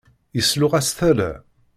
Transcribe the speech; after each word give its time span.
Yesluɣ-as 0.35 0.89
tala. 0.97 1.31